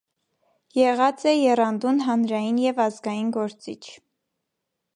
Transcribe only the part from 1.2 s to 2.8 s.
է եռանդուն հանրային